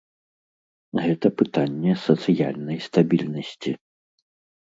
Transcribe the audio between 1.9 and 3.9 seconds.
сацыяльнай стабільнасці.